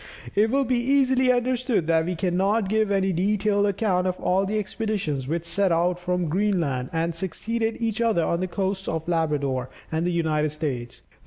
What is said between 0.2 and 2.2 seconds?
It will be easily understood that we